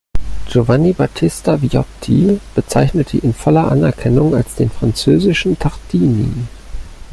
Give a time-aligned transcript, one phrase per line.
[0.47, 6.27] Giovanni Battista Viotti bezeichnete ihn voller Anerkennung als den „französischen Tartini“.